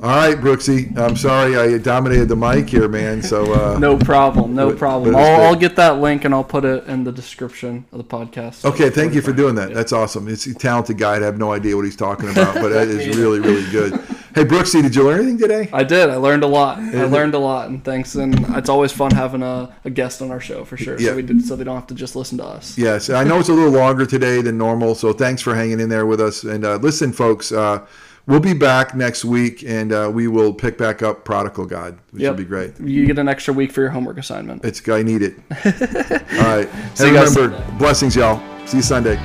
[0.00, 0.96] All right, Brooksy.
[0.96, 3.22] I'm sorry I dominated the mic here, man.
[3.22, 5.14] So uh, no problem, no problem.
[5.16, 8.64] I'll, I'll, get that link and I'll put it in the description of the podcast.
[8.64, 9.74] Okay, thank you for doing that.
[9.74, 10.28] That's awesome.
[10.28, 11.16] It's a talented guy.
[11.16, 13.92] I have no idea what he's talking about, but it is really, really good.
[14.34, 15.68] Hey, Brooksy, did you learn anything today?
[15.72, 16.08] I did.
[16.08, 16.78] I learned a lot.
[16.78, 18.14] I learned a lot, and thanks.
[18.14, 20.98] And it's always fun having a, a guest on our show for sure.
[20.98, 21.10] Yeah.
[21.10, 22.78] So we did, so they don't have to just listen to us.
[22.78, 24.94] Yes, I know it's a little longer today than normal.
[24.94, 26.44] So thanks for hanging in there with us.
[26.44, 27.52] And uh, listen, folks.
[27.52, 27.86] Uh,
[28.26, 32.22] we'll be back next week and uh, we will pick back up Prodigal God, which
[32.22, 32.32] yep.
[32.32, 32.78] will be great.
[32.80, 34.64] You get an extra week for your homework assignment.
[34.64, 35.34] It's I need it.
[35.64, 36.68] All right.
[36.94, 38.40] See and remember, blessings, y'all.
[38.66, 39.18] See you Sunday.